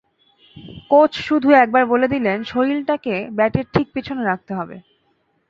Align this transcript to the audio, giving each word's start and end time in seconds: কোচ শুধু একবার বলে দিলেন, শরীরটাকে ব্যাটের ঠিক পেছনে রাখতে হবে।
কোচ 0.89 1.11
শুধু 1.27 1.49
একবার 1.53 1.83
বলে 1.85 2.07
দিলেন, 2.07 2.37
শরীরটাকে 2.43 3.15
ব্যাটের 3.31 3.65
ঠিক 3.73 3.87
পেছনে 3.93 4.23
রাখতে 4.23 4.51
হবে। 4.53 4.75